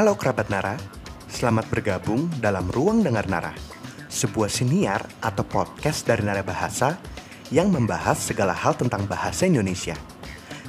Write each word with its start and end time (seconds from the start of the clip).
Halo 0.00 0.16
kerabat 0.16 0.48
Nara, 0.48 0.80
selamat 1.28 1.68
bergabung 1.68 2.32
dalam 2.40 2.72
Ruang 2.72 3.04
Dengar 3.04 3.28
Nara, 3.28 3.52
sebuah 4.08 4.48
siniar 4.48 5.04
atau 5.20 5.44
podcast 5.44 6.08
dari 6.08 6.24
Nara 6.24 6.40
Bahasa 6.40 6.96
yang 7.52 7.68
membahas 7.68 8.16
segala 8.16 8.56
hal 8.56 8.80
tentang 8.80 9.04
bahasa 9.04 9.44
Indonesia. 9.44 9.92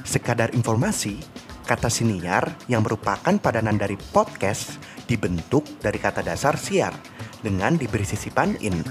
Sekadar 0.04 0.52
informasi, 0.52 1.16
kata 1.64 1.88
siniar 1.88 2.44
yang 2.68 2.84
merupakan 2.84 3.32
padanan 3.40 3.80
dari 3.80 3.96
podcast 3.96 4.76
dibentuk 5.08 5.64
dari 5.80 5.96
kata 5.96 6.20
dasar 6.20 6.60
siar 6.60 6.92
dengan 7.40 7.80
diberi 7.80 8.04
sisipan 8.04 8.60
in. 8.60 8.84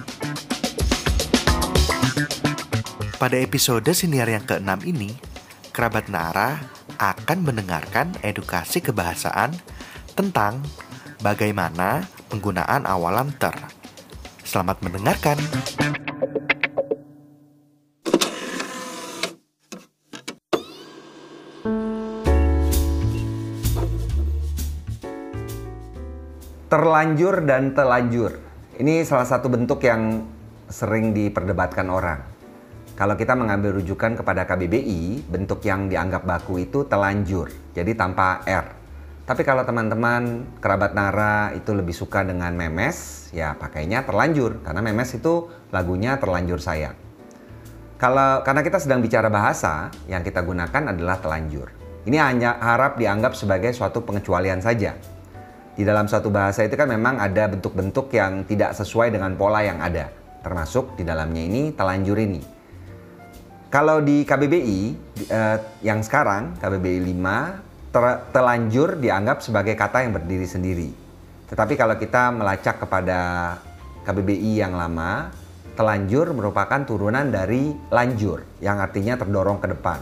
Pada 3.21 3.37
episode 3.37 3.93
siniar 3.93 4.25
yang 4.25 4.49
keenam 4.49 4.81
ini, 4.89 5.13
kerabat 5.69 6.09
Nara 6.09 6.57
akan 6.97 7.45
mendengarkan 7.45 8.17
edukasi 8.25 8.81
kebahasaan 8.81 9.53
tentang 10.11 10.59
bagaimana 11.23 12.03
penggunaan 12.27 12.83
awalan 12.83 13.31
ter. 13.39 13.55
Selamat 14.43 14.83
mendengarkan. 14.83 15.39
Terlanjur 26.71 27.43
dan 27.43 27.75
telanjur. 27.75 28.39
Ini 28.79 29.03
salah 29.03 29.27
satu 29.27 29.51
bentuk 29.51 29.83
yang 29.83 30.23
sering 30.71 31.11
diperdebatkan 31.11 31.87
orang. 31.91 32.19
Kalau 32.95 33.19
kita 33.19 33.35
mengambil 33.35 33.75
rujukan 33.75 34.15
kepada 34.15 34.47
KBBI, 34.47 35.27
bentuk 35.27 35.59
yang 35.67 35.91
dianggap 35.91 36.23
baku 36.23 36.63
itu 36.63 36.87
telanjur, 36.87 37.51
jadi 37.75 37.91
tanpa 37.91 38.39
R. 38.47 38.80
Tapi 39.21 39.45
kalau 39.45 39.61
teman-teman 39.61 40.49
kerabat 40.57 40.97
Nara 40.97 41.53
itu 41.53 41.71
lebih 41.77 41.93
suka 41.93 42.25
dengan 42.25 42.51
memes, 42.57 43.29
ya 43.29 43.53
pakainya 43.53 44.01
terlanjur 44.01 44.65
karena 44.65 44.81
memes 44.81 45.13
itu 45.13 45.45
lagunya 45.69 46.17
terlanjur 46.17 46.57
sayang. 46.57 46.97
Kalau 48.01 48.41
karena 48.41 48.65
kita 48.65 48.81
sedang 48.81 48.97
bicara 48.97 49.29
bahasa, 49.29 49.93
yang 50.09 50.25
kita 50.25 50.41
gunakan 50.41 50.89
adalah 50.89 51.21
telanjur. 51.21 51.69
Ini 52.01 52.17
hanya 52.17 52.57
harap 52.57 52.97
dianggap 52.97 53.37
sebagai 53.37 53.69
suatu 53.77 54.01
pengecualian 54.01 54.57
saja. 54.57 54.97
Di 55.77 55.85
dalam 55.85 56.09
suatu 56.09 56.33
bahasa 56.33 56.65
itu 56.65 56.73
kan 56.73 56.89
memang 56.89 57.21
ada 57.21 57.45
bentuk-bentuk 57.45 58.09
yang 58.09 58.41
tidak 58.49 58.73
sesuai 58.73 59.13
dengan 59.13 59.37
pola 59.37 59.61
yang 59.61 59.77
ada. 59.85 60.09
Termasuk 60.41 60.97
di 60.97 61.05
dalamnya 61.05 61.45
ini 61.45 61.77
telanjur 61.77 62.17
ini. 62.17 62.41
Kalau 63.69 64.01
di 64.01 64.25
KBBI 64.25 64.79
eh, 65.29 65.57
yang 65.85 66.01
sekarang 66.01 66.57
KBBI 66.57 67.05
5 67.05 67.70
ter, 67.91 68.03
telanjur 68.31 68.97
dianggap 68.97 69.43
sebagai 69.43 69.75
kata 69.75 70.07
yang 70.07 70.15
berdiri 70.15 70.47
sendiri. 70.47 70.89
Tetapi 71.51 71.75
kalau 71.75 71.99
kita 71.99 72.31
melacak 72.31 72.79
kepada 72.79 73.19
KBBI 74.07 74.63
yang 74.63 74.73
lama, 74.73 75.29
telanjur 75.75 76.31
merupakan 76.31 76.79
turunan 76.87 77.27
dari 77.27 77.75
lanjur 77.91 78.63
yang 78.63 78.79
artinya 78.79 79.19
terdorong 79.19 79.59
ke 79.59 79.67
depan. 79.75 79.99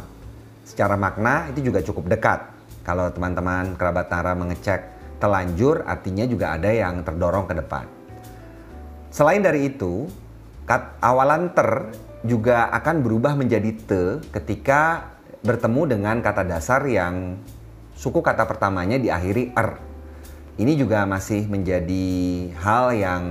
Secara 0.61 0.93
makna 0.93 1.49
itu 1.49 1.65
juga 1.65 1.81
cukup 1.81 2.13
dekat. 2.13 2.39
Kalau 2.85 3.09
teman-teman 3.09 3.73
kerabat 3.73 4.07
Nara 4.13 4.33
mengecek 4.37 4.81
telanjur 5.17 5.83
artinya 5.83 6.23
juga 6.29 6.55
ada 6.55 6.69
yang 6.69 7.01
terdorong 7.01 7.45
ke 7.49 7.57
depan. 7.57 7.85
Selain 9.09 9.41
dari 9.41 9.73
itu, 9.73 10.05
kat, 10.69 11.01
awalan 11.01 11.49
ter 11.57 11.89
juga 12.21 12.69
akan 12.69 13.01
berubah 13.01 13.33
menjadi 13.33 13.71
te 13.73 14.03
ketika 14.29 15.11
bertemu 15.41 15.97
dengan 15.97 16.15
kata 16.21 16.43
dasar 16.45 16.83
yang 16.85 17.39
suku 17.99 18.23
kata 18.23 18.47
pertamanya 18.47 18.95
diakhiri 18.95 19.51
er. 19.51 19.75
Ini 20.55 20.79
juga 20.79 21.03
masih 21.03 21.51
menjadi 21.51 22.07
hal 22.63 22.95
yang 22.95 23.23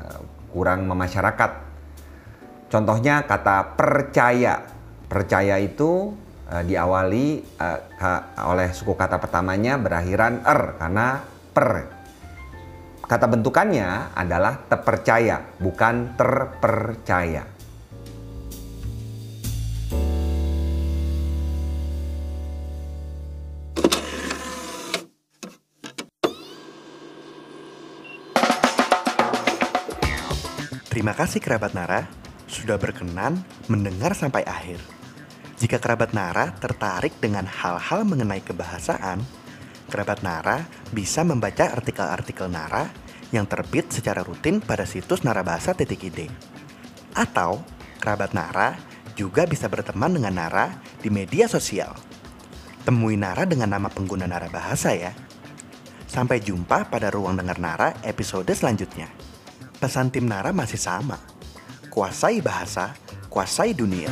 uh, 0.00 0.20
kurang 0.56 0.88
memasyarakat. 0.88 1.50
Contohnya 2.72 3.28
kata 3.28 3.76
percaya. 3.76 4.64
Percaya 5.06 5.60
itu 5.60 6.16
uh, 6.48 6.64
diawali 6.64 7.44
uh, 7.60 7.80
oleh 8.48 8.72
suku 8.72 8.96
kata 8.96 9.20
pertamanya 9.20 9.76
berakhiran 9.76 10.40
er 10.48 10.80
karena 10.80 11.20
per. 11.52 11.68
Kata 13.06 13.26
bentukannya 13.30 14.18
adalah 14.18 14.66
terpercaya, 14.66 15.38
bukan 15.62 16.18
terpercaya. 16.18 17.55
Terima 30.96 31.12
kasih 31.12 31.44
kerabat 31.44 31.76
Nara 31.76 32.08
sudah 32.48 32.80
berkenan 32.80 33.44
mendengar 33.68 34.16
sampai 34.16 34.48
akhir. 34.48 34.80
Jika 35.60 35.76
kerabat 35.76 36.16
Nara 36.16 36.56
tertarik 36.56 37.12
dengan 37.20 37.44
hal-hal 37.44 38.08
mengenai 38.08 38.40
kebahasaan, 38.40 39.20
kerabat 39.92 40.24
Nara 40.24 40.64
bisa 40.96 41.20
membaca 41.20 41.68
artikel-artikel 41.68 42.48
Nara 42.48 42.88
yang 43.28 43.44
terbit 43.44 43.92
secara 43.92 44.24
rutin 44.24 44.64
pada 44.64 44.88
situs 44.88 45.20
narabahasa.id. 45.20 46.32
Atau 47.12 47.60
kerabat 48.00 48.32
Nara 48.32 48.80
juga 49.20 49.44
bisa 49.44 49.68
berteman 49.68 50.16
dengan 50.16 50.32
Nara 50.32 50.80
di 51.04 51.12
media 51.12 51.44
sosial. 51.44 51.92
Temui 52.88 53.20
Nara 53.20 53.44
dengan 53.44 53.68
nama 53.68 53.92
pengguna 53.92 54.24
Nara 54.24 54.48
Bahasa 54.48 54.96
ya. 54.96 55.12
Sampai 56.08 56.40
jumpa 56.40 56.88
pada 56.88 57.12
ruang 57.12 57.36
dengar 57.36 57.60
Nara 57.60 57.92
episode 58.00 58.48
selanjutnya. 58.56 59.15
Pesan 59.86 60.10
tim 60.10 60.26
Nara 60.26 60.50
masih 60.50 60.82
sama. 60.82 61.14
Kuasai 61.94 62.42
bahasa, 62.42 62.98
kuasai 63.30 63.70
dunia. 63.70 64.10